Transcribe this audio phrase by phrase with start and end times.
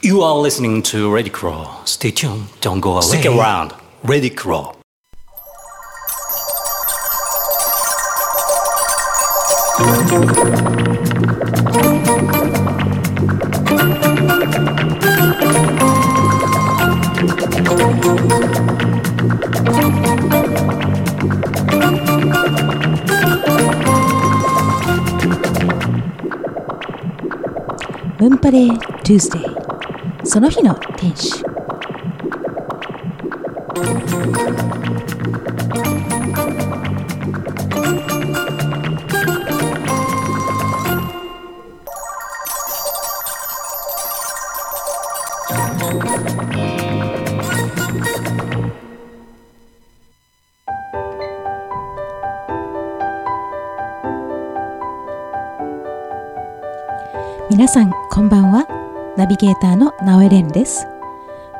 [0.00, 1.68] You are listening to Ready Crow.
[1.84, 2.48] Stay tuned.
[2.60, 3.02] Don't go away.
[3.02, 3.74] Stick around.
[4.04, 4.74] Ready Crow.
[29.08, 29.57] Tuesday.
[30.30, 31.42] その日の天使。
[57.50, 58.77] 皆さんこんばんは。
[59.18, 60.86] ナビゲーターのナオエレンです。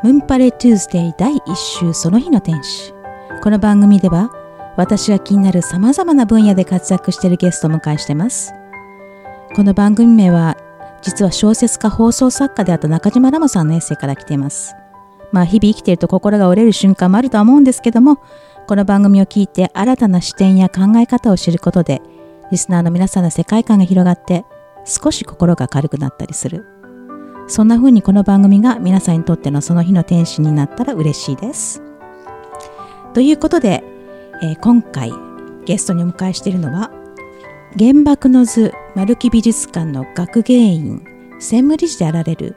[0.05, 2.95] ムンパレトゥーズデイ第1週その日の天使。
[3.43, 4.31] この番組では
[4.77, 8.53] 私が気になる様々な分野で活躍しているゲストを迎えしています。
[9.57, 10.57] この番組名は
[11.03, 14.77] 実は小説家放送作家であった中島ラモさんのエッセイから来ています。
[15.33, 18.21] まあ日々生きていると心が折れる瞬間もあるとは思うんですけども
[18.69, 22.03] この番組を聞いて新たな視点や考え方を知ることで
[22.53, 24.45] リスナーの皆さんの世界観が広がって
[24.85, 26.78] 少し心が軽くなったりする。
[27.49, 31.83] そんな風にこの番組が皆さんにとってのその日の天使になったら嬉しいです
[33.15, 33.83] ということで、
[34.43, 35.13] えー今回
[35.65, 36.91] ゲストにお迎えしているのは
[37.79, 41.05] 原爆の図丸木美術館の学芸員
[41.41, 42.57] 専務理事であられる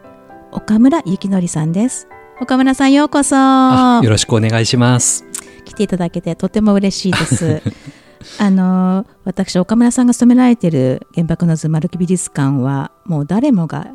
[0.51, 2.07] 岡村幸則さんです
[2.41, 5.25] 岡村さんようこそあよろしくお願いします。
[5.63, 7.61] 来ていただけてとても嬉しいです。
[8.39, 13.91] あの私岡村さんが勤められている原爆の図丸木美術館はもう誰もが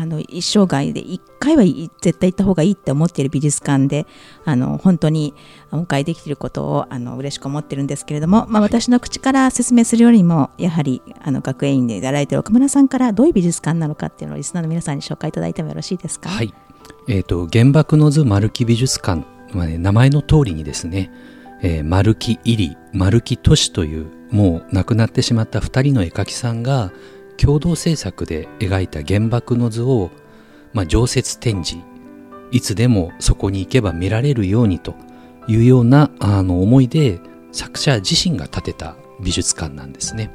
[0.00, 4.06] あの一生涯で一回はい絶対行った方がいいって思っている美術館で
[4.44, 5.34] あの本当に
[5.72, 16.28] お迎えできていることをあの嬉しく思ってるんですけれども、まあ、私の口から説明するよりもやはりあの学園員でいただいている岡村さんからどういう美術館なのかっていうのをリスナーの皆さんに紹介いただいてもよろしいですか？
[16.28, 16.54] はい。
[17.08, 21.10] えっ、と、原爆の図丸木美術館はね、名前の通りにですね、
[21.60, 26.92] えー丸木入り、丸木俊という、もう亡くなってしまった二人の絵描きさんが、
[27.42, 30.10] 共同制作で描いた原爆の図を、
[30.72, 31.82] まあ、常設展示、
[32.50, 34.94] いつでもそこに行けば見られるようにと
[35.46, 37.20] いうようなあの思いで、
[37.52, 40.30] 作者自身が建てた美術館なんですね。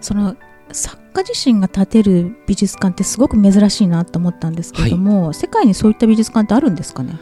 [0.00, 0.36] その
[0.72, 7.18] 作家自身が建てる美術館ってすごく珍しいなと思ったんですけれども、世界にそういった美術館ってあるんですかね？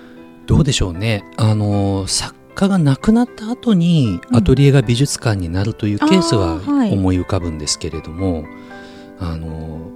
[0.46, 1.24] どうでしょうね。
[1.36, 4.36] あの、作家が亡くなった後にうん。
[4.36, 6.60] アトリエが美術館になるというケースは
[6.90, 8.44] 思い浮かぶんですけれども、
[9.24, 9.90] あの、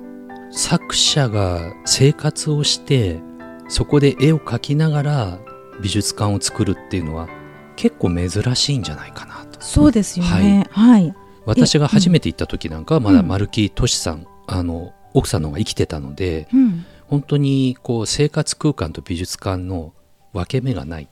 [0.50, 3.20] 作者が生活をして、
[3.68, 5.38] そこで絵を描きながら
[5.82, 7.28] 美術館を作るっていうのは
[7.76, 9.60] 結構珍しいんじゃないかなと。
[9.60, 19.94] そうですよねはい、私が初めて行った時なんかはまだうん丸木俊さん、あの、奥さんの方が生きてたので、うん本当にこう生活空間と美術館の
[20.34, 21.08] 分け目がない。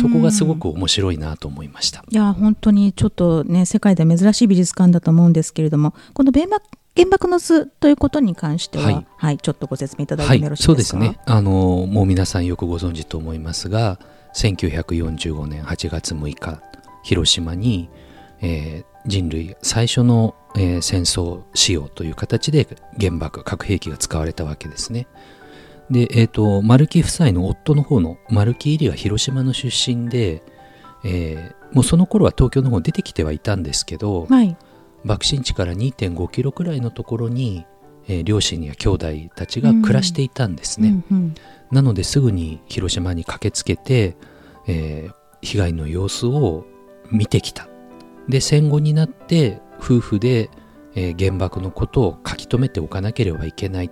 [0.00, 2.04] そこがすごく面白いなと思いました。
[2.08, 6.62] いや本当にちょっとね世界では珍しい美術館だと思うんですけれどもこの原爆
[6.96, 11.18] 原爆の図ということに関しては、ははいいちょっとご説明いただいはいてもよろしいそうでか、ですすね。
[11.26, 13.98] あの、もう皆さんよくご存知と思いますが、
[14.34, 16.60] 1945年8月6日、
[17.02, 17.90] 広島に、
[18.40, 22.66] えー人類最初の、えー戦争仕様という形で
[22.98, 25.06] 原爆、核兵器が使われたわけですね。
[25.90, 30.42] で、えっ、と、丸木夫妻の夫の方の丸木入りは広島の出身で、
[31.04, 34.56] えーもうその頃は東京の方出てきてはいたんですけど、はい
[35.06, 37.64] 爆心地から2.5キロくらいのところに、
[38.08, 41.34] えー両親や兄弟たちが暮らしていたんですね、うんうん。
[41.70, 44.16] なのですぐに広島に駆けつけて、
[44.66, 46.66] えー被害の様子を
[47.10, 47.68] 見てきた。
[48.28, 50.50] で戦後になって夫婦で、
[50.94, 53.90] えー原爆のことを書き留めておかなければいけない、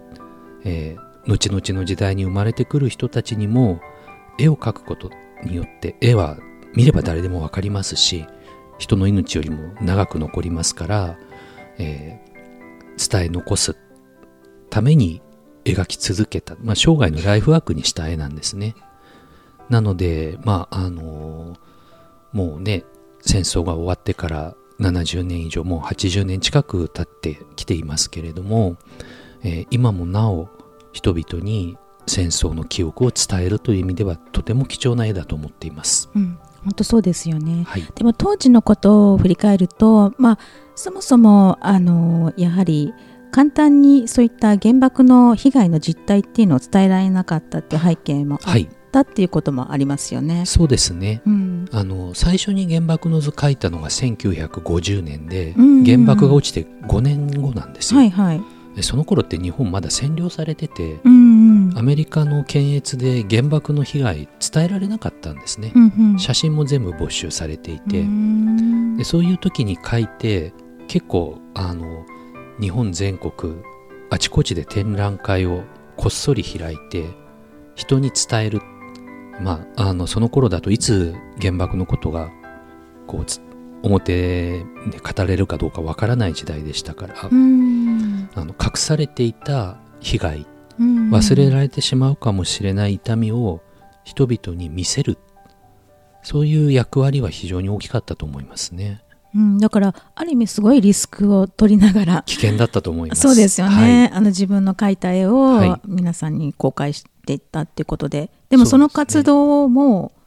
[0.65, 3.81] えー後々の時代に生まれてくる人たちにも
[4.39, 5.11] 絵を描くこと
[5.45, 6.37] によって絵は
[6.75, 8.27] 見れば誰でも分かりますし
[8.79, 11.19] 人の命よりも長く残りますから、
[11.79, 12.35] えー
[12.97, 13.77] 伝え残す
[14.71, 15.21] ために
[15.65, 18.75] 描き続けた、まあ、生涯のライフワークにした絵なんですね。
[19.69, 21.57] なので、まあ、あの
[22.33, 22.85] もうね、
[23.21, 28.77] 戦争が終わってから70年以上、もう80年近く経ってきていますけれども、
[29.43, 30.49] えー今もなお
[30.93, 36.11] 人々に戦争の記憶を伝えるという意味ではとても貴重な絵だと思っています。
[36.15, 37.87] うん本当そうですよねはい。
[37.95, 40.39] でも当時のことを振り返ると、まあ、
[40.75, 42.93] そもそもあのやはり
[43.31, 50.47] 簡単にそういった原爆の被害の実態っていうのを伝えられなかったっていう背景もあっはいたっていうこともありますよね。
[50.47, 55.53] そうですねうんあの最初に原爆の図書いたのが1950年で、
[55.85, 58.41] 原爆が落ちて5年後なんですよ、はいはい。
[58.75, 61.79] でその頃って日本まだ占領されててうんうん。
[61.79, 66.19] アメリカの検閲で原爆の被害伝えられなかったんですね、うんうん。
[66.19, 68.97] 写真も全部没収されていて、うん。
[68.97, 70.53] でそういう時に書いて
[70.89, 72.05] 結構あの
[72.61, 73.55] 日本全国
[74.11, 75.63] あちこちで展覧会を
[75.97, 77.07] こっそり開いて
[77.75, 78.61] 人に伝える
[79.41, 82.31] まああのその頃だといつ原爆のことが
[83.07, 83.41] こうつ
[83.83, 84.65] 表で
[85.03, 87.84] 語れるかどうかわからない時代でしたから、うん
[88.35, 90.47] あの隠されていた被害。
[90.79, 91.11] うん。
[91.11, 93.61] 忘れられてしまうかもしれない痛みを
[94.05, 95.19] 人々に見せる。
[96.23, 99.03] そういう役割は非常に大きかったと思いますね。
[99.35, 102.23] うん、だからある意味すごいリスクを取りながら。
[102.27, 103.23] 危険だったと思います。
[103.23, 103.89] そうですよはい。
[103.89, 105.71] ね、あの自分の描いた絵はい。
[105.71, 108.31] を皆さんに公開していったっていうことで。
[108.49, 110.24] でもその活動もね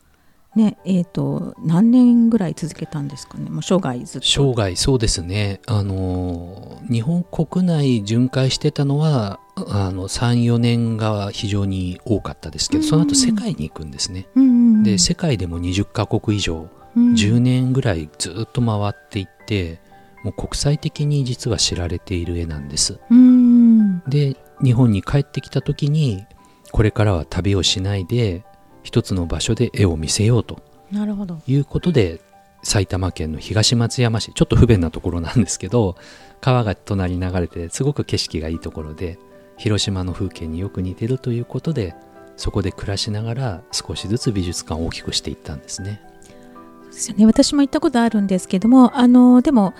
[0.85, 3.49] えー、と何年ぐらい続けたんですかね？
[3.49, 4.27] もう生涯ずっと。
[4.27, 5.61] 生涯そうですね。
[5.65, 14.27] あの日本国内巡回してたのはあの34年が非常に多かったですけどその後世界に行くんですね、
[14.83, 17.13] で世界でも20カ国以上うん。
[17.13, 19.79] 10年ぐらいずっと回っていって
[20.23, 22.99] もう国際的に実は知られている絵なんです。
[23.09, 24.01] うん。
[24.07, 26.25] で日本に帰ってきた時に
[26.71, 28.43] これからは旅をしないで
[28.87, 30.61] 一つの場所で絵を見せようと。
[30.93, 31.41] なるほど。
[31.45, 32.21] いうことで
[32.63, 35.97] 埼玉県の東松山市ちょっと不便なところなんですけど
[36.39, 39.19] 川が隣に流れてすごく景色がいいところで
[39.57, 41.95] 広島の風景によく似てるということで
[42.37, 46.01] そこで暮らしながら少しずつ美術館を大きくしていったんですね。
[46.83, 47.25] そうですよね。
[47.25, 49.73] 私も行ったことあるんですけどもあのでも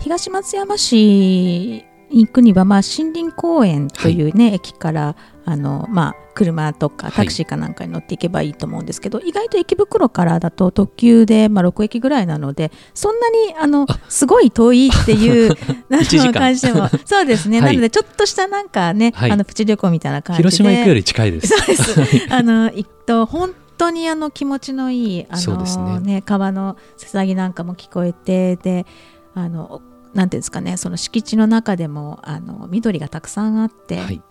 [0.00, 7.16] 東松山市に行くには、まあ、森林公園というね、駅からあの、まあ、車とかはい。
[7.16, 15.56] タクシーかなんかに乗っていけばいいと思うんですけど、意外と池袋からだと特急で、まあ、6駅ぐらいなのでそんなにあのすごい遠いっていう
[15.88, 16.32] なん 一時間。
[16.32, 16.88] 感じでも。
[17.04, 17.74] そうですね、はい。
[17.74, 19.30] なのでちょっとしたなんかね、はい。
[19.30, 20.48] あのプチ旅行みたいな感じで。
[20.50, 21.48] 広島行くより近いです。
[21.48, 22.26] そうです。
[22.30, 22.70] あの、
[23.10, 26.14] と、本当にあの気持ちのいい、あのね。
[26.14, 28.86] ね、川のせさぎなんかも聞こえて、で、
[29.34, 29.82] あの、
[30.14, 34.22] なんていうんですかね、その敷地の中でも、あの、緑がたくさんあって、はい、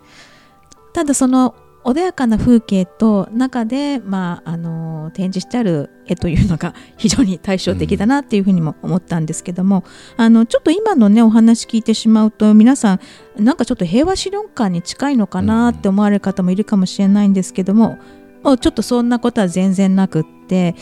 [0.94, 1.56] ただその、
[1.86, 9.86] 穏やかな風景と中で、まあ、あの展示してある絵というのが非常に対照的だなっていうふうにも思ったんですけども、
[10.18, 13.00] あのちょっと今のねお話聞いてしまうと皆さん
[13.44, 17.98] なんかちょっと平和資料館に近いのかなって思われる方もいるかもしれないんですけども、
[18.44, 20.76] もうちょっとそんなことは全然なくって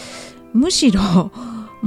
[0.51, 1.31] むしろ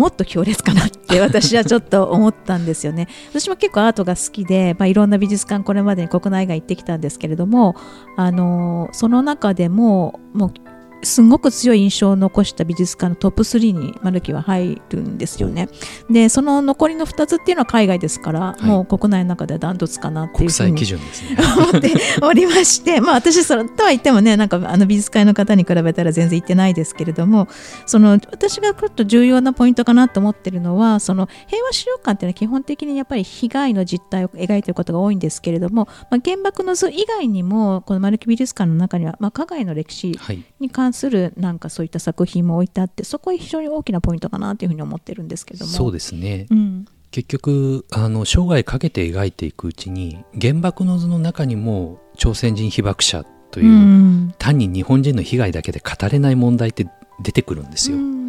[0.00, 3.06] もっと強烈かなって私はちょっと思ったんですよね。
[3.34, 7.76] 私も結構アートが好きで、まあ、いろんな美術館これまでに国内外行ってきたんですけれども、
[8.16, 10.54] あのその中でももう
[11.02, 15.68] すごく強い印象を残した美術館のトップ3にマルキは入るんですよね。
[16.10, 21.36] でその残りの2つっていうのは海外ですから、いもう国内の中ではダントツかなっていうふうに基準ですね。
[21.56, 21.92] 思って
[22.22, 27.48] おりまして、まあ私そのとは言ってもね、なんかあの美術界の方に比べたら全然行ってないですけれども、
[27.86, 45.70] その私がちょっと重要なポイントかなと思ってるのは、その平和資料館っていうのは基本的にやっぱり被害の実態を描いていることが多いんですけれども、まあ、原爆の図以外にも、この丸木美術館の中には、まあ、加害の歴史はい、に関するなんかそういった作品も置いてあって、そこは非常に大きなポイントかなというふうに思ってるんですけども。
[45.70, 46.46] そうですね。
[46.50, 56.86] うん結局あの生涯かけて描いていくうちに原爆の図の中にも朝鮮人被爆者という、うん単に日本人の被害だけで語れない問題って
[57.20, 57.96] 出てくるんですよ。
[57.96, 58.20] うん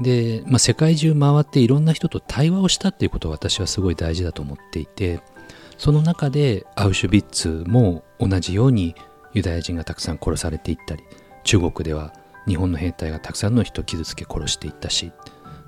[0.00, 5.20] で、まあ、世界中回っていろんな人と対話をしたっていうことは私はすごい大事だと思っていて
[5.78, 8.94] その中でアウシュビッツも同じように
[9.32, 11.04] ユダヤ人がたくさん殺されていったり
[11.46, 12.12] 中国では
[12.46, 15.12] 日本の兵隊がたくさんの人を傷つけ殺していったし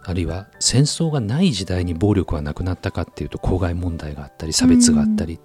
[0.05, 5.39] あるいは戦争がない時代に暴力はなくなったかっていうと公害問題があったり差別があったり、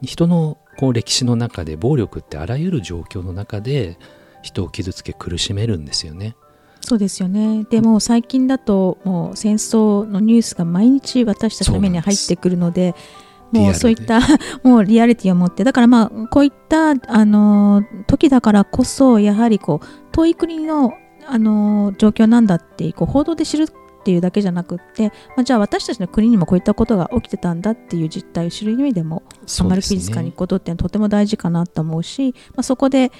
[0.00, 3.98] 人のこう歴史の中で暴力ってあらゆる状況の中で
[4.42, 6.36] 人を傷つけ苦しめるんですよね。
[6.82, 7.64] そうですよね。
[7.64, 12.94] でも最近だともう戦争のニュースが毎日私たちの目に入ってくるので、
[13.52, 14.20] もうそういった
[14.62, 15.64] もうリアリティを持って。
[15.64, 20.94] だからまあこういったあの時だからこそやはりこう遠い国の
[21.28, 23.66] あの状況なんだってこう報道で知るっ
[24.04, 33.10] ていうだけじゃなくって、まあ、じゃあ私たちの国にもこういったことが起きてたんだっていう実態を知る意味でもそうですマル美術館に行くことっていうのはとても大事かなと思うし、まあ、そこで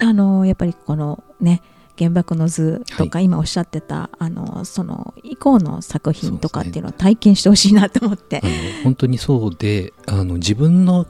[0.00, 1.62] あのやっぱりこのね
[1.98, 8.40] 原爆の図とか、今おっしゃってたあのその以降の作品とかっていうのを体験してほしいなと思って。
[8.42, 8.52] あの
[8.84, 11.06] 本当にそうであの自分の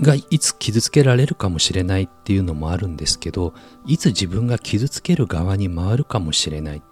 [0.00, 3.52] がいつ傷つけられるかもしれないっていうのもあるんですけど
[3.86, 6.82] いつ自分が傷つける側に回るかもしれない。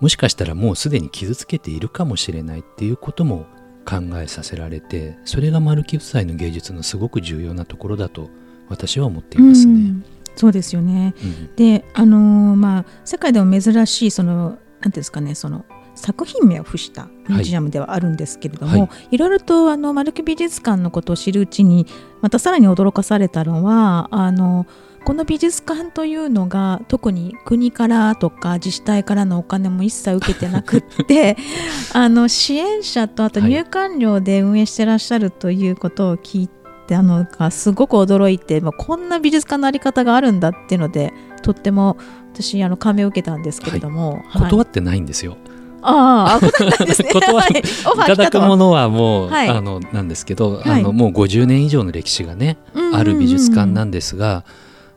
[0.00, 3.46] もしかしたらもうすでに傷つけているかもしれないっていうことも
[3.86, 8.28] 考えさせられてそれが丸木夫妻の芸術のすごく重要なところだと
[8.68, 9.72] 私は思っていますね。
[9.72, 11.14] うんそうですよね。
[11.22, 11.56] うん。
[11.56, 15.64] であのーまあ世界でも珍しいそのなんていうんですかねその
[15.94, 19.18] 作品名を付したミュージアムではあるんですけれども、はい。
[19.18, 19.30] ろい。
[19.30, 21.86] ろとあの丸木美術館のことを知るうちに
[22.20, 24.66] またさらに驚かされたのはあの
[25.06, 31.36] この美術館というのが特に国からとか自治体からのお金も一切受けてなくって
[31.94, 33.50] あの支援者とあとはい。
[33.50, 36.56] 入館料で運営してらっしゃるということを聞いて、
[36.94, 41.12] あのがすごく驚いて、まあ、こんな美術館のあり方があるんだっていうので
[41.42, 41.96] とっても
[42.32, 44.42] 私あの感銘を受けたんですけれども、はい。
[44.42, 45.36] 断ってないんですよ。
[45.82, 47.10] ああ断ったんですね。
[47.14, 47.62] 断る
[47.96, 48.06] はい。
[48.06, 49.48] ただくものはもう、はい。
[49.48, 50.80] あのなんですけど、はい。
[50.80, 52.58] あのもう50年以上の歴史がね、
[52.92, 54.44] ある美術館なんですが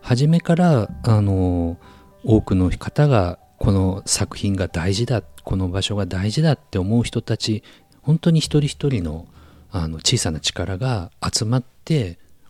[0.01, 1.77] 初めからあの
[2.23, 7.63] 多くの方がこの作品が大事だこの場所が大事だって思う人たち
[8.01, 9.27] 本当に一人一人の
[9.71, 11.78] あの小さな力が集まって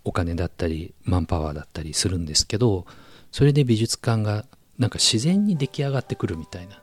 [0.03, 2.85] お金だったりマンパワーだったりするんですけど
[3.31, 4.45] それで美術館が
[4.77, 6.81] なんか自然に出来上がってくるみたいな。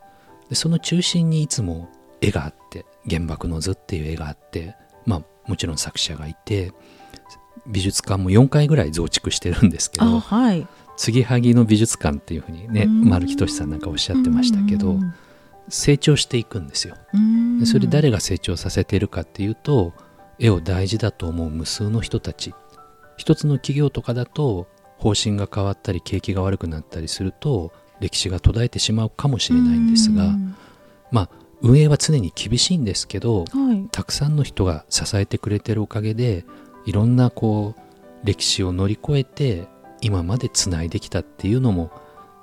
[0.48, 1.88] でその中心にいつも
[2.20, 6.72] 絵があって「原爆の図」っていう絵があってまあもちろん作者がいて
[7.66, 10.66] 美術館も4回ぐらい増築してるんですけあどはい。
[10.96, 13.08] 継ぎはぎの美術館っていうふうにねうん。
[13.08, 14.98] 丸木俊さんなんかおっしゃってましたけど
[15.68, 16.96] 成長していくんですよ。
[17.64, 19.94] それ誰が成長させているかっていうと
[20.38, 22.54] 絵を大事だと思う無数の人たち。
[23.16, 24.66] 一つの企業とかだと
[24.98, 30.54] 方針が変わったり景気が悪くなったりすると歴史が途絶えてしまうかもしれないんですがうん。
[31.10, 31.30] まあ
[31.62, 33.88] 運営は常に厳しいんですけどはい。
[33.90, 36.44] たくさんの人が支えてくれてるおかげで
[36.84, 39.68] いろんなこう歴史を乗り越えて
[40.00, 41.90] 今までつないできたっていうのも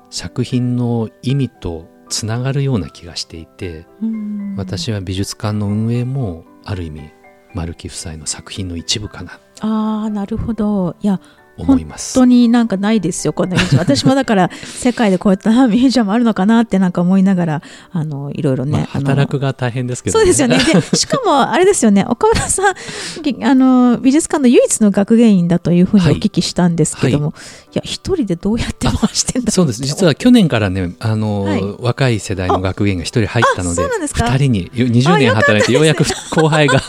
[0.09, 4.55] 作品の意味とつながるような気がしていてうん。
[4.57, 7.11] 私は美術館の運営もある意味
[7.53, 9.39] 丸木夫妻の作品の一部かな。
[9.61, 10.95] ああなるほど。
[11.01, 11.19] いや
[11.57, 12.17] 思います。
[12.19, 20.57] 本当になんかないですよこんなミュージアム私もだから 世界でこういったミュージアムあるのかなってなんか思いながらあのいろいろね、まあ、働くが大変ですけどそうですよね。
[20.57, 20.63] で、
[20.97, 22.75] しかも、あれですよね、岡村さん、
[23.21, 27.33] ぎあの、美術館の唯一の学芸員だというふうにおはい聞きしたんですけども、
[27.73, 36.81] い、や、一人でどうやって回してんだそうです実は去年からねあの、はい若い世代の学芸員が一人入ったのあでそうなんですか？2人によ20年働いてようやく後輩が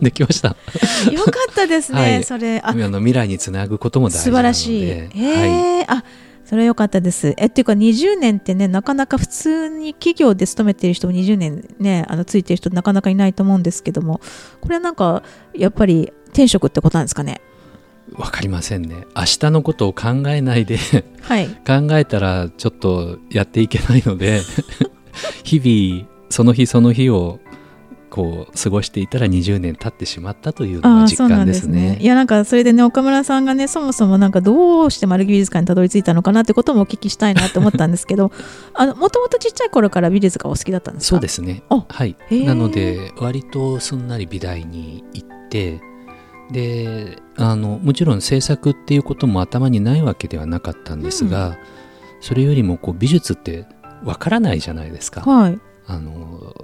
[0.00, 0.56] できました。
[1.10, 2.60] よかったですね、はいそれ。
[2.60, 4.82] あの未来につなぐことも大事素なので晴らしい。
[4.84, 5.46] えは
[5.78, 6.04] い、えあ
[6.44, 7.34] それは良かったです。
[7.36, 14.20] えっていうか20年ってねなかなか普通に企業で勤めている人も20年ねあのついてる人なかなかいないと思うんですけども
[14.60, 15.22] これはなんか
[15.54, 17.40] やっぱり転職ってことなんですかね？
[18.14, 20.78] わかりませんね明日のことを考えないで
[21.20, 21.48] はい。
[21.66, 24.40] 考えたらちょっとやっていけないので
[25.44, 27.40] 日々その日その日を
[28.08, 31.98] こう過ごしていたら20年経ってしまったというのあが実感ですすでねね。
[32.00, 38.32] いやなんかそれでね岡村さんがねそもそもなんかどうして丸木美術館にたどり着いたのかなってこともお聞きしたいなと思ったんですけど
[38.74, 41.08] あのもともとちっちゃい頃から美術がお好きだったんですか？
[41.08, 41.62] そうですね。
[41.68, 42.16] あはい。
[42.30, 45.80] なので割とすんなり美大に行って
[46.50, 51.58] であのもちろん制作っていうことも頭にないわけではなかったんですが、
[52.20, 53.66] それよりもこう美術って
[54.04, 55.20] わからないじゃないですか。
[55.20, 55.58] はい。
[55.86, 56.54] あの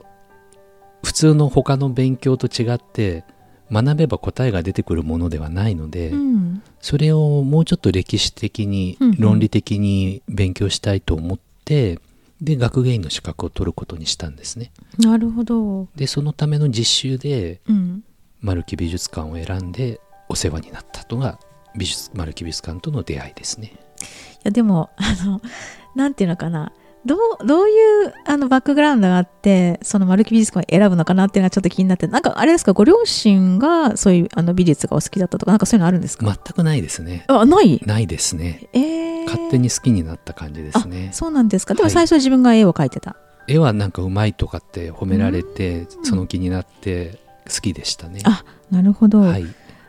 [1.05, 3.25] 普通の他の勉強と違って
[3.71, 6.63] 学べば答えが出てくるものではないので、うん。
[6.81, 9.17] それをもうちょっと歴史的にうんうん。
[9.21, 12.01] 論理的に勉強したいと思って、
[12.41, 14.73] で学芸員の資格を取ることにしたんですね。
[14.99, 15.89] なるほど。
[15.95, 18.05] でそのための実習でうん。
[18.41, 21.39] 丸木美術館を選んでお世話になったのが
[21.75, 23.73] 美術丸木美術館との出会いですね。
[23.73, 23.75] い
[24.45, 25.41] やでもあの
[25.95, 26.73] なんていうのかな
[27.07, 37.25] どうどういうあのバックグラウンドがあってその丸木美術館を選ぶのかなっていうのがちょっと気になってなんかあれですかご両親がそういうあの美術がお好きだったとかなんかそういうのあるんですか、全くないですね。
[37.29, 37.81] あない？
[37.85, 38.69] ないですね。
[38.73, 41.11] えー、勝手に好きになった感じですね。
[41.13, 41.75] そうなんですか。
[41.75, 41.93] でもはい。
[41.93, 43.17] 最初は自分が絵を描いてた、
[43.49, 46.05] 絵はなんかうまいとかって褒められてうん。
[46.05, 47.19] その気になって
[47.53, 48.21] 好きでしたね。
[48.25, 49.47] あなるほど、はい、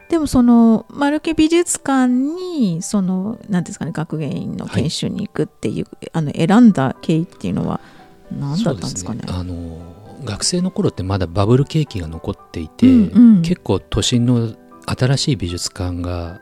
[0.09, 7.79] でもその丸木美術館にその何ですかね学芸員の研修に行くっていう、あの選んだ経緯っていうのは
[8.31, 9.21] 何だったんですかね？
[9.21, 9.25] ね。
[9.29, 9.79] あの
[10.23, 13.41] 学生の頃ってまだバブル景気が残っていて、うんうん。
[13.41, 16.39] 結構都心の新しい美術館が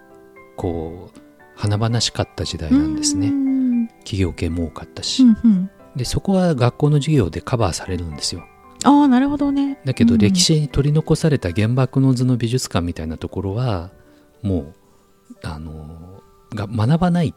[0.57, 1.19] こう
[1.55, 3.27] 華々しかった時代なんですね。
[3.27, 3.87] うん。
[3.99, 5.69] 企業系も多かったし、うんうん。
[5.95, 8.45] でそこは学校の授業でカバーされるんですよ。
[8.83, 9.79] ああなるほどね。
[9.85, 10.19] だけどうん。
[10.19, 13.91] 歴史に取り残された原爆の図の美術館みたいなところは
[14.41, 14.73] もう
[15.43, 16.21] あの
[16.53, 17.33] が学ばない。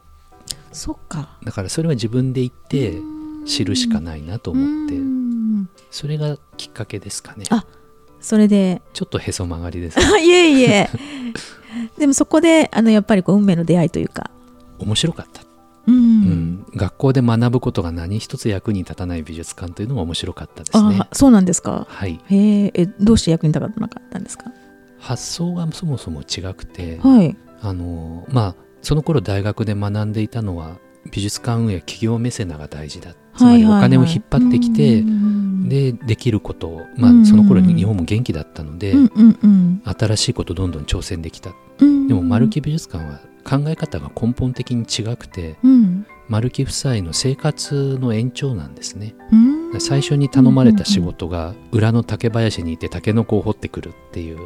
[0.72, 1.38] そっか。
[1.44, 2.98] だからそれは自分で行って
[3.46, 4.96] 知るしかないなと思って。
[4.96, 5.68] うん。
[5.90, 7.44] それがきっかけですかね。
[7.50, 7.64] あ
[8.20, 8.82] それで。
[8.92, 9.98] ちょっとへそ曲がりです。
[9.98, 10.90] あ いえいえ。
[11.98, 14.30] でもそこであのやっぱりこう運命の出会いというか。
[14.78, 15.42] 面白かった、
[16.76, 20.98] 学校で学ぶことが何一つ役に立たない美術館というのが面白かったですね。
[21.00, 21.86] あそうなんですか？
[21.88, 22.20] はい。
[22.26, 24.52] へええどうして役に立たなかったんですか？
[24.98, 27.36] 発想がそもそも違くてはい。
[27.62, 30.76] あのまあその頃大学で学んでいたのは
[31.10, 33.14] 美術館運営企業メセナが大事だ。
[33.36, 35.02] つまりお金を引っ張ってきて、
[35.68, 38.94] でできることを、まうんあ、その頃に日本も元気だったので、
[39.84, 41.50] 新しいことどんどん挑戦できた。
[41.80, 42.08] うん。
[42.08, 49.14] でも丸木美術館は考え方が根本的に違くてうん丸木夫妻の生活の延長なんですね。
[49.32, 49.36] う
[49.76, 49.80] ん。
[49.80, 54.38] 最初に頼まれた仕事が裏の竹林にいてタケノコを掘ってくるっていう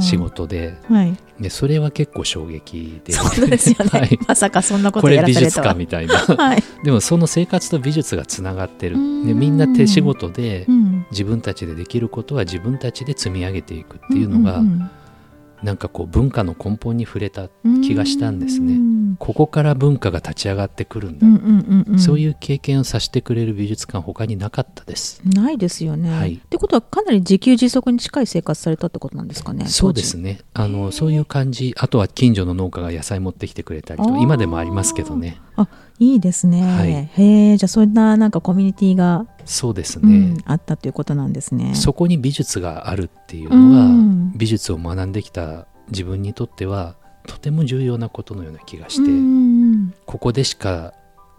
[0.00, 1.16] 仕事ではい。
[1.40, 3.12] でそれは結構衝撃で。
[3.12, 4.18] そうですよね、はい。
[4.26, 6.14] まさかそんなこことれ美やらされたわ術館みたいな。
[6.14, 8.96] はい、でもその生活と美術がつながってる。
[8.96, 9.26] うん。
[9.26, 14.90] でみんな手仕事でうん、自分たちでできることは自分たちで積み上げていくっていうのが、ん
[15.62, 18.74] なんかこう文化の根本に触れたうん気がしたんですね。
[18.74, 25.20] うんここから文化が立ち上がってくるんだ、うんうんうんうん、そういう経験をさせてくれる美術館他になかったです。
[25.24, 26.10] ないですよね。
[26.10, 26.34] はい。
[26.34, 29.66] ってことはかなり自給自足に近い生活されたってことなんですかね。
[29.66, 30.40] そうですね。
[30.54, 31.74] あのそういう感じ。
[31.78, 35.40] あとは近所の農家が野菜持ってきてくれたりと今でもありますけどね。
[35.56, 36.62] あいいですね。
[36.62, 36.90] はい。
[36.90, 41.74] へえじゃあそんななんかコミュニティが、そうですね、うん、あったということなんですね。
[41.74, 44.32] そこに美術があるっていうのが、うん。
[44.36, 49.94] 美術を学んできた自分にとってはとても重要なことのような気がして、うん。
[50.06, 50.94] ここでしか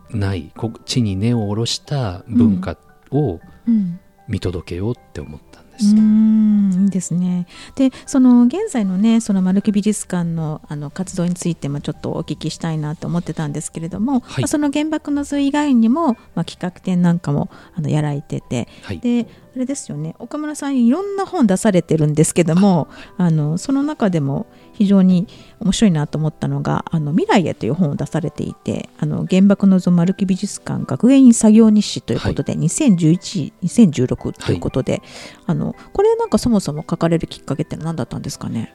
[0.10, 2.78] ないこ地に根を下ろした文化
[3.12, 4.00] をうん。
[4.28, 7.48] 見届けようって思ったんでうす、んいいですね。
[7.76, 14.42] でその現在のねその丸木美術館のあの活動についてもちょっとお聞きしたいなと思ってたんですけれども、はい。
[14.42, 19.00] まあその原爆の図以外にも、まあ、企画展なんかもあのやられててはい。
[19.00, 20.16] であれですよね。
[20.18, 25.28] 岡村さんいろんな本出されてるんですけどもあのその中でも非常に
[25.60, 35.02] 面白いなと思ったのが「あの未来へ」という本を出されていてあの原爆の図丸木美術館学芸員作業日誌ということで、20112016ということで、
[35.46, 38.74] あのこれなんかそもそも書かれるきっかけって何だったんですかね？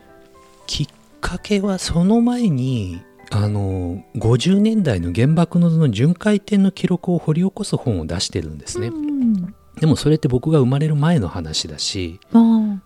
[0.67, 0.87] きっ
[1.21, 12.19] かけはその前にあの50年代の原爆の図の巡回展の記録を掘り起こす本を出してるんですね、うんでもそれって僕が生まれる前の話だし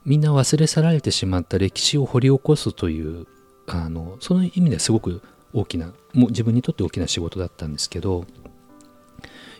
[0.04, 3.26] みんな忘れ去られてしまった歴史を掘り起こすという
[3.66, 5.22] あのその意味ではすごく
[5.54, 8.26] 大きなもう自分にとって大きな仕事だったんですけど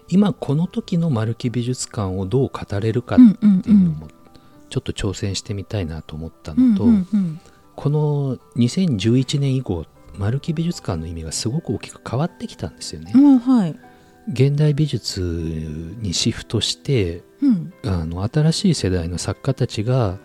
[0.08, 3.22] 今この時の丸木美術館をどう語れるかって
[3.70, 4.08] いうのも
[4.72, 6.86] ちょっと挑戦してみたいなと思ったのと、
[7.76, 9.84] この2011年以降
[10.16, 13.12] 丸木美術館の意味がすごく大きく変わってきたんですよね。
[13.14, 13.76] うんはい。
[14.32, 15.20] 現代美術
[16.00, 17.72] にシフトしてうん。
[17.84, 20.18] あの新しい世代の作家たちが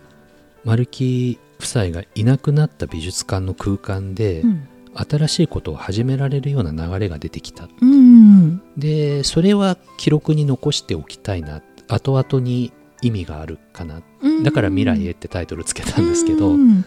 [0.64, 4.70] 丸木夫妻がいなくなった美術館の空間で、うん。
[4.94, 7.68] 新しいことを始められるような流れが出てきた。
[7.82, 8.62] うん。
[8.78, 11.62] でそれは記録に残しておきたいな。
[11.90, 14.02] 後々に意味があるかな。
[14.22, 14.44] うん。
[14.44, 16.86] だから「未来へ」ってタイトルつけたんですけど、うん。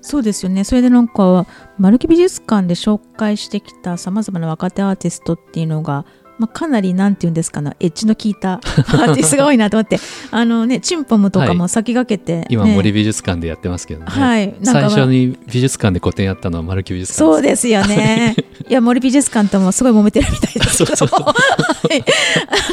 [0.00, 0.64] そうですよね。
[0.64, 1.46] それでなんか
[1.78, 6.06] 丸木美術館で紹介してきたさまざまな若手アーティストっていうのが、
[6.38, 7.76] まあ、かなりなんていうんですかね。
[7.80, 9.98] エッジの効いたアーティストが多いなと思って。
[10.30, 12.46] あのねチンポムとかも先駆けて、ね。
[12.48, 14.54] 今森美術館でやってますけどね、はい。
[14.62, 18.34] 最初に美術館で個展やったのは丸木美術館そうですよね。
[18.68, 21.06] いや森美術館ともすごい揉めてるみたいですけど。
[21.18, 21.34] も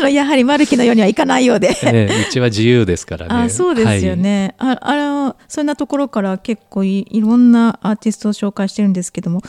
[0.02, 0.14] はい。
[0.14, 1.76] やはり丸木のようにはいかないようで。
[1.84, 3.46] ええうちは自由ですからね。
[3.46, 9.42] あそうですよね、ああのそんなところから結構いいろんなアーティストを紹介してるんですけども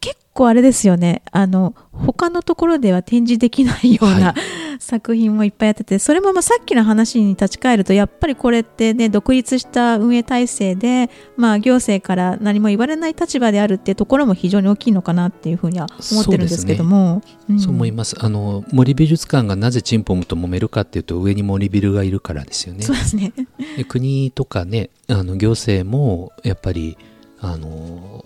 [0.00, 1.22] 結構あれですよね。
[1.32, 4.34] あの他のところでは展示できないような、は
[4.78, 17.14] 作品もいっぱいやっててそれもまあさっきの話に立ち返るとやっぱりこれってね独立した運営体制で、まあ、行政から何も言われない立場であるっていうところも非常に大きいのかなっていうふうには思ってるんですけども。
[17.14, 17.22] はい
[17.58, 18.16] そう思いまます。
[18.18, 22.82] あの森美術館がなぜチンポムと揉めるかっていうと上に森ビルがいるからですよね。
[22.82, 23.32] そうですね。
[23.76, 26.96] で国とかねあの行政もやっぱり
[27.40, 28.24] あの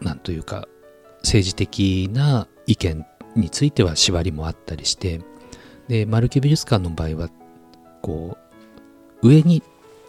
[0.00, 0.68] なんというか
[1.22, 3.06] 政治的な意見
[3.36, 5.20] については縛りもあったりして
[5.88, 7.28] で丸木美術館の場合は
[8.02, 8.36] こ
[9.22, 9.62] う上に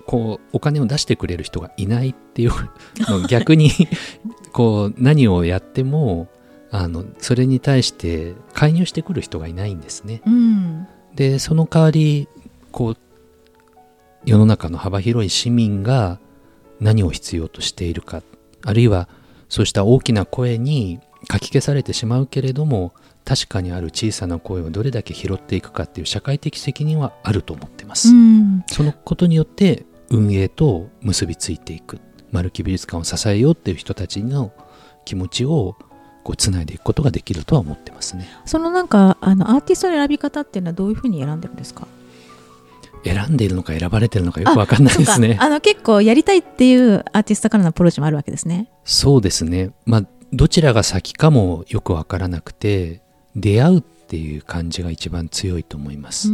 [0.06, 2.52] こうお金を出してくれる人がいないっていう
[3.00, 3.72] の逆に
[4.52, 6.28] こう何をやっても
[6.72, 10.22] あのそれに対して介入してくる人がいないんですね。
[10.26, 12.30] うんでその代わり
[12.72, 12.98] こう
[14.24, 16.20] 世の中の幅広い市民が
[16.80, 18.24] 何を必要としているか
[18.64, 19.10] あるいは
[19.52, 22.94] そうした大きな声にかき消されてしまうけれども
[23.26, 28.64] 確かにある小さな声をどれだけ拾っていくかっていう社会的責任はあると思ってます、うん。
[28.68, 32.00] そのことによって運営と結びついていく。
[32.32, 34.54] 丸木美術館を支えようっていう人たちの
[35.04, 35.76] 気持ちを
[36.24, 38.30] こうつないでいくことができるとは思ってますね。
[38.46, 41.88] そのなんかあのアーティストの選び方っていうのはどういうふうに選んでるんですか？
[43.04, 45.38] 選んでいるのか選ばれてるのかよくわかんないですね。
[45.40, 48.70] あの結構やりたいっていうアーティストからのアプローチもあるわけですね。
[48.84, 49.72] そうですね。
[49.86, 53.02] まあどちらが先かもよくわからなくて
[53.36, 56.30] 出会うっていう感じが一番強いと思います、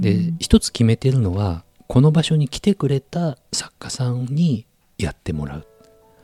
[0.00, 4.66] で一つ決めてるのはこの場所に来てくれた作家さんに
[4.98, 5.66] やってもらう。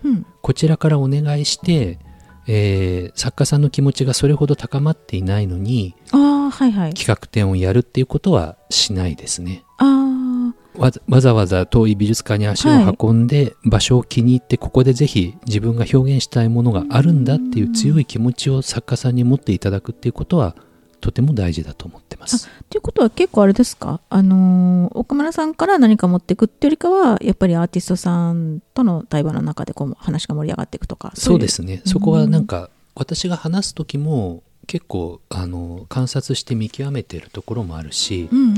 [0.04, 0.26] うん。
[0.42, 1.98] こちらからお願いして、
[2.52, 6.94] えー作家さんの気持ちがそれほど高まっていないのにああはいはい。
[6.94, 9.64] 企画展をやるっていうことはしないですね。
[9.78, 20.56] あわざわざわざ遠い美術館に足を運んで、場所を気に入ってここでぜひ自分が表現したいものがあるんだっていう強い気持ちを作家さんに持っていただくっていうことは
[21.00, 24.00] とても大事だと思ってますあということは結構あれですか？
[24.10, 31.76] あのー岡村さんから何か持っていくっていうよりかはやっぱりアーティストさんとの対話の中でこう話が盛り上がっていくとかそうですね。
[31.76, 38.50] ねそこはなんか私が話す時も結構あの観察して見極めてるところもあるし、うんうんう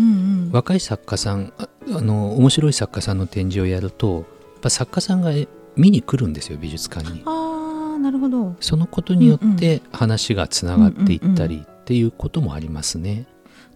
[0.48, 0.50] ん。
[0.52, 4.24] 若い作家さんああの面白い作家さんの展示をやるとやっ
[4.60, 8.56] ぱ作家さんがえ見に来るんですよ美術館にああなるほど。
[8.60, 13.26] そのことによって話がつながっていったりっていうこともありますね、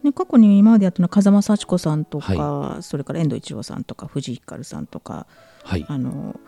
[0.02, 5.26] ね、過去に今までやったのは風間幸子さんとか、はそれから遠藤一郎さんとか藤井光さんとか
[5.66, 5.84] はい。
[5.88, 6.38] あの、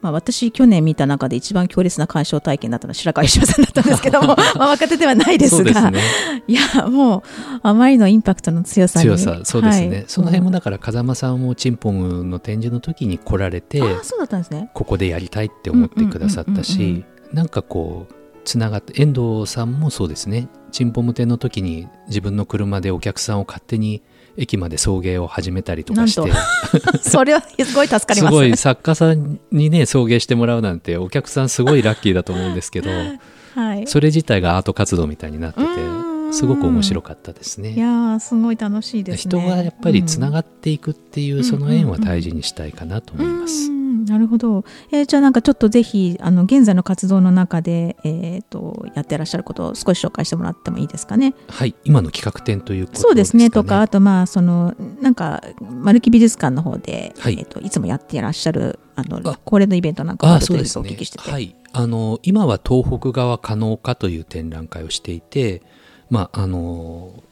[0.00, 6.00] まあ、私去年見た中で一番強烈な鑑賞体験だったのは白川石さんだったんですけども まあ若手ではないですがね。
[6.48, 7.22] いやもう
[7.62, 10.04] あまりのインパクトの強さに強さそうですね、はい。
[10.08, 14.70] その辺もだから風間さんもチンポムの展示の時に来られてそうだったんですね。
[14.74, 24.02] ここでやりたいって思ってくださったしなんかこうつながって遠藤さんもそうですねチンポム展の時に自分の車でお客さんを勝手に
[24.36, 26.32] 駅まで送迎を始めたりとかして。
[27.08, 32.90] それはすごい助かりすますごい作家さんにね送迎してもらうなんてお客さんすごいラッキーだと思うんですけど
[33.54, 36.32] はい、それ自体がアート活動みたいになっててうん。
[36.32, 37.74] すごく面白かったですいね。
[37.76, 39.38] やーすごい楽しいですね。
[39.38, 43.81] 人がやっぱりつなっがっていくっていうその縁は大事にしたいかなと思います。
[44.04, 51.34] なるほど、えーじゃあなんかちょっとぜひあの現在の活動の中で、えー、とやってらっしゃることを少し紹介してもらってもいいですかね？
[51.48, 53.10] はい、今の企画展ということですかね。
[53.10, 53.50] そうですね。
[53.50, 57.34] とかあとまあそのなんか丸木美術館の方で、はい。
[57.34, 59.38] えー、といつもやっていらっしゃるあのあ。
[59.44, 61.30] 恒例のイベントなんかもああるというお聞きしてて。
[61.30, 65.62] はい、あの今は東北側可能かという展覧会をしていて、
[66.10, 67.22] まあ、あの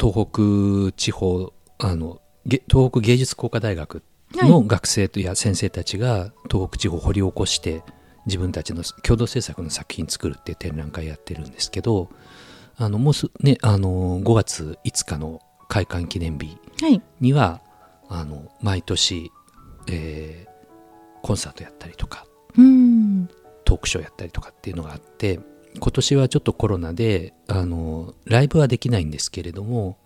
[0.00, 0.26] 東
[0.90, 4.02] 北地方あのげ東北芸術工科大学
[4.34, 7.82] の学生とや先生たちが東北地方を掘り起こして
[8.26, 12.10] 自分たちの共同制作の作品作るっていう展覧会やってるんですけど
[12.76, 17.00] あのもうす、ね、あの5月5日の開館記念日はい。
[17.20, 17.60] には
[18.08, 19.30] あの毎年、
[19.88, 20.56] えー
[21.26, 22.24] コンサートやったりとか
[22.56, 23.28] うん。
[23.64, 25.40] トークショーやったりとかっていうのがあって
[25.80, 29.98] 今年はちょっとコロナであのライブはできないんですけれども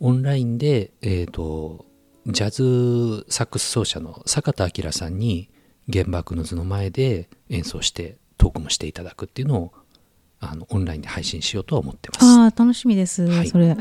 [0.00, 1.86] オンラインで、えー、と
[2.26, 5.48] ジャズサックス奏者の坂田明さんに
[5.92, 9.72] 原爆の図の前で演奏してトークもしていただくっていうのを
[10.40, 12.24] あのオンラインで配信しようとは思ってます。
[12.24, 13.48] ああ楽しみです、はい。
[13.48, 13.76] それ。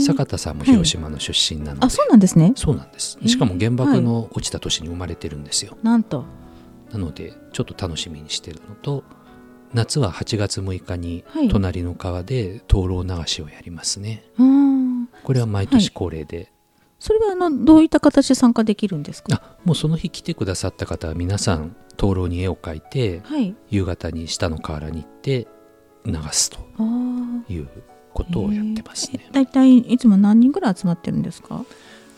[0.00, 2.52] 坂田さんも広島の出身なので、あそうなんですね。
[2.56, 3.18] そうなんです。
[3.26, 6.24] しかも原爆の落ちた年に生まれてるんですよ、なんと。
[6.92, 9.02] なのでちょっと楽しみにしてるのと
[9.72, 11.48] 夏は8月6日にはい。
[11.48, 16.52] 隣の川で灯籠流しをやりますね、うんこれは毎年恒例で、
[17.04, 19.34] それはあのどういった形で参加できるんですか？
[19.34, 23.54] あもうその日来てくださった方は皆さん灯籠に絵を描いてはい。
[23.68, 25.46] 夕方に下の河原に行って
[26.06, 26.58] 流すと
[27.52, 27.68] いう
[28.14, 31.64] ことをやってますね、大体いつも何人ぐらい集まってるんですか？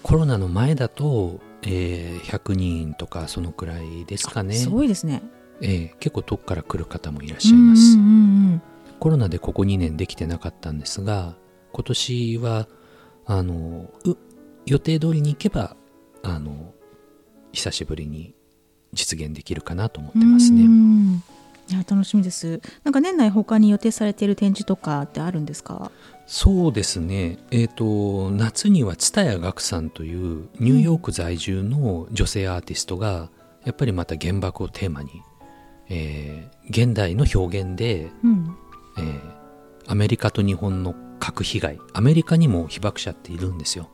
[0.04, 4.54] コロナの前だと、えー100人とかそのくらいですかね。
[4.54, 5.22] すごいですね。
[5.62, 8.12] えー結構遠くから来る方もいらっしゃいます、うんうんう
[8.54, 8.62] ん
[8.98, 11.34] コロナでここ2年できてなかったんですが
[11.72, 12.66] 今年は
[13.26, 14.16] あのう
[14.66, 15.76] 予定通りに行けば
[16.22, 16.74] あの
[17.52, 18.34] 久しぶりに
[18.92, 20.64] 実現できるかなと思ってますうね。
[20.66, 21.22] ん。
[21.68, 22.60] いや楽しみです。
[22.84, 25.90] なんか年内他に予定されている展示とかってあるんですか？
[26.26, 33.30] そうですね、えー、と夏には蔦谷岳さんというニューヨーク在住の女性アーティストが
[33.64, 35.10] やっぱりまた原爆をテーマに、
[35.88, 38.56] えー現代の表現でうん。
[38.98, 39.20] えー
[39.88, 43.88] アメリカと日本の核被害アメリカにも被爆者っているんですよ。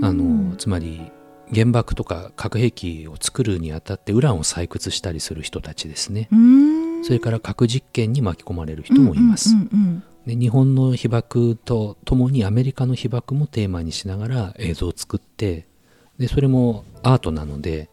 [0.00, 0.04] うん。
[0.04, 1.10] あのつまり
[1.52, 6.28] 原爆とか核兵器を作るにあたってウランを採掘したりする人たちですね。
[7.02, 9.54] それから核実験に巻き込まれる人もいます、
[10.26, 15.66] で日本の被爆とともにアメリカの被爆もテーマにしながら映像を作って
[16.18, 17.88] でそれもアートなので、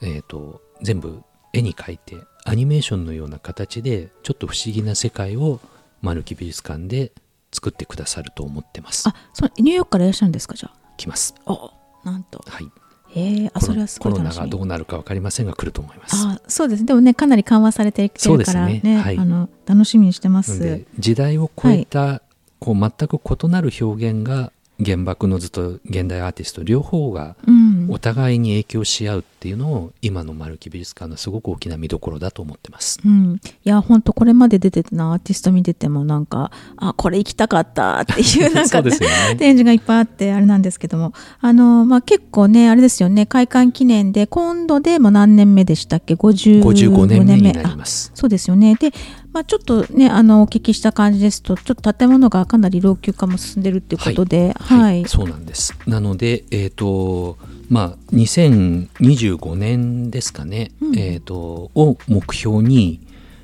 [0.00, 5.60] えー、と全部絵に描いてアニメーションのような形でちょっと不思議な世界を
[6.00, 7.12] 丸木美術館で
[7.52, 9.08] 作ってくださると思ってます。
[9.08, 11.34] あそうニューヨークからいらっしゃるんですかじゃ来ます。
[11.46, 11.72] あお
[12.04, 12.44] なんと。
[12.46, 12.70] はい。
[13.14, 16.16] へえあコロそれはすごいコロナがどうなるか分かりませんが来ると思います。
[16.16, 18.98] あそうですでもねかなり緩和されてきてるからねね。
[18.98, 19.18] はい。
[19.18, 20.58] あの楽しみにしてます。
[20.58, 22.22] で時代を超えた、
[22.58, 24.52] こう全く異なる表現が
[24.84, 32.98] 原爆の図と現代アーティスト両方がうんお互いに影響し合うっていうのを今の丸木美術館のすごく大きな見どころだと思ってます。
[33.04, 38.90] うん、いや本当これまで出てたアーティスト見ててもなんかあこれ行きたかったっていう なんか、ね。
[39.38, 41.12] 展示がいっぱいあってあれなんですけども。
[41.40, 43.26] あの、まあ、結構ねあれですよね。
[43.26, 47.36] 開館記念で今度でもう何年目でしたっけ？55 55年目。
[47.36, 48.12] になりあます。
[48.14, 48.76] そうですよね。
[48.76, 48.92] で、
[49.32, 54.54] まあ、ちょっとねあのお聞きした感じですとちょっと建物がかなり老朽化も進んでるっていうことで。
[54.58, 55.74] はい、はい、そうなんです。
[55.86, 57.36] なので、えっ、と、
[57.68, 60.98] まあ、2025年ですかね、うん。
[60.98, 63.00] えっ、と、を目標に、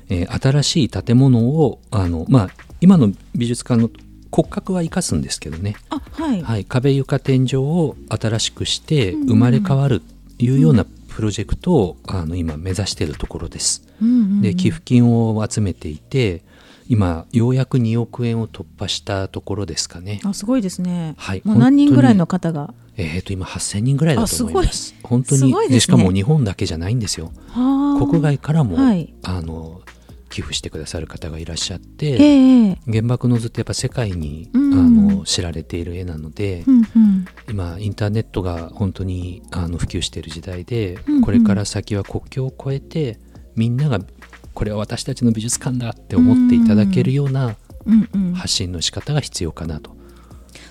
[0.09, 2.49] えー新しい建物を、あの、まあ、
[2.81, 3.89] 今の美術館の
[4.31, 10.01] 骨格は生かすんですけどね、あはい、はい、壁床天井を新しくしてうん生まれ変わる
[10.37, 13.83] というようなプロジェクトを、あの今目指しているところです。
[14.01, 14.41] うんうんうん。
[14.41, 16.43] で寄付金を集めていて
[16.87, 20.21] 今ようやく2億円を突破したところですかね。
[20.23, 21.41] あすごいですね、はい。
[21.43, 24.95] もう何人ぐらいの本方がえー、と今8000人ぐらいだと思います。
[25.03, 25.39] 本当に。
[25.39, 25.75] すごいですね。
[25.75, 27.31] でしかも日本だけじゃないんですよ。
[27.49, 29.13] はあ国外からも、はい。
[29.23, 29.81] あの
[30.29, 34.73] 寄付してくださる方がいらっしゃっえて、え原爆の図ってやっぱ世界に、うん。
[34.73, 37.25] あの知られている絵なので、うんうん。
[37.49, 41.21] 今インターネットが本当にあの普及している時代で、うんうん。
[41.21, 43.19] これから先は国境を越えて
[43.55, 43.99] みんなが
[44.53, 47.55] これは私たちの美術館だって思っていただけるような
[48.35, 50.00] 発信の仕方が必要かなと。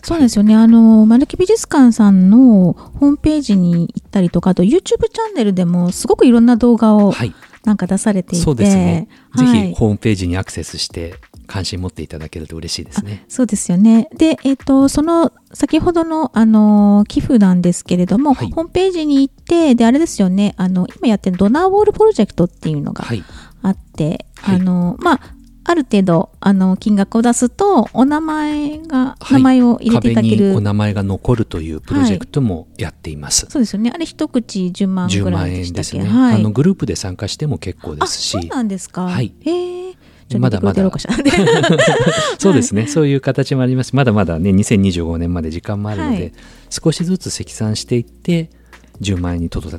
[0.02, 0.54] そうですよね。
[0.54, 4.96] あの、マルキ美術館さんのホームページに行ったりとか、あと YouTube チャ
[5.32, 7.34] ンネルでもすごくいろんな動画をはい、
[7.64, 9.08] なんか出されていて、そうですね。
[9.30, 11.14] はいぜひホームページにアクセスして
[11.46, 13.24] 関心持っていただけると嬉しいですね。
[13.28, 14.08] そうですよね。
[14.16, 23.24] で、えっ、と、その先ほどの、あの、寄付なんですけれども、はいホームページに行って、で、あれですよね、あの、今やってるドナーウォールプロジェクトっていうのがはい、
[23.62, 25.20] あって、はいあの、まあ、
[25.64, 30.56] ある程度、あの、金額を出すと、お名前が、はい名前を入れていただける。
[30.56, 33.46] お名前が残るというプロジェクトもやっています。
[33.48, 33.90] そうですよね。
[33.94, 35.96] あれ一口10万ぐ10ら万いでしたっけ？
[35.98, 36.34] 円ですね、はい。
[36.36, 39.02] あのグループで参加しても結構であ、すしそうなんですか。
[39.04, 39.94] はいへえ。
[40.38, 40.88] まだまだ
[42.38, 46.32] そうですね、そういう形もありますまだまだね2025年まで時間もあるので、はい
[46.72, 48.48] 少しずつ積算していって
[49.00, 49.78] 10万円に届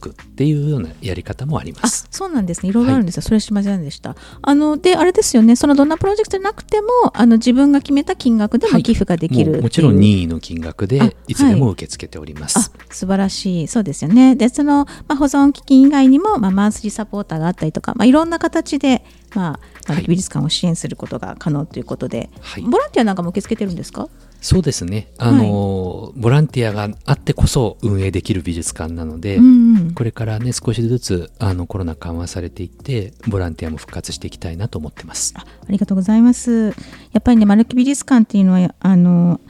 [0.00, 2.06] くっていうようなやり方もありまあ、す。
[2.10, 2.70] そうなんですね。
[2.70, 3.22] いろいろあるんですよ。
[3.22, 4.16] それ知りませんでした。
[4.40, 5.56] あの、で、あれですよね。
[5.56, 12.58] そのどんなプロジェクトじゃなくても、あの、自分が決めた金額ではいも寄付ができるっていう、もちろん任意の金額あでいつでも受け付けております。
[12.58, 19.04] あ素晴らしいそうですよねでその、まあ、保存基金以外にも、まあ、マンスリーサポーターがあったりとか、まあ、いろんな形で、
[19.34, 19.58] ま
[19.88, 24.08] あ、はい美術館を支援することが可能ということで、はいボランティアなんかも受け付けてるんですか？
[24.42, 35.34] そうですねあの、ボランティアがあってこそ運営できる美術館なので、うんうんこれからね少しずつあのコロナ緩和されていってボランティアも復活していきたいなと思ってます。
[35.36, 36.68] あありがとうございます。
[36.68, 36.72] や
[37.18, 39.40] っぱりね、丸木美術館っていうのは、あの、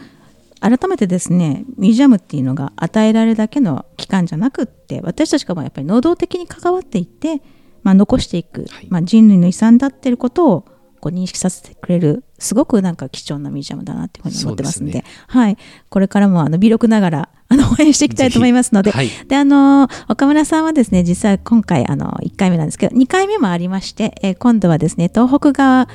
[0.60, 7.42] 改めてですね、ミュージアムっていうのが与えられるだけの期間じゃなくって、私たちがもやっぱり能動的に関わっていって、
[7.82, 10.64] まあ、残していく、はいまあ、人類の遺産だっていうことを
[11.02, 15.58] こう認識させてくれる、すごくなんか貴重なミュージアムだなっていうふうに思ってますんで、そうではい。
[15.88, 25.88] これからもあの微力ながら、あの、応援していきたいと思いますので、はいで、あの、岡村さんはですね、実際今回、あの、1回目なんですけど、2回目もありまして、えー今度はですね、東北側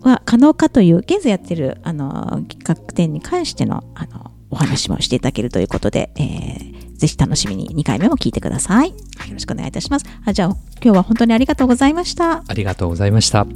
[0.00, 8.90] は可能かという、現在やってる、あの、企画展に関しての、あの、お話もしていただけるということで、えーぜひ楽しみに2回目も聞いてください。
[8.90, 8.94] よ
[9.32, 10.06] ろしくお願いいたします。
[10.24, 10.48] あじゃあ、
[10.82, 12.42] 今日は本当にありがとうございました。
[12.46, 13.46] ありがとうございました。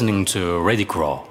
[0.00, 1.29] Listening to Ready Crawl.